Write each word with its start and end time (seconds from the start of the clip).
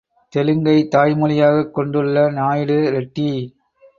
தெலுங்கைத் 0.33 0.89
தாய்மொழியாகக்கொண்டுள்ள 0.91 2.23
நாயுடு, 2.31 2.79
ரெட்டி 2.91 3.29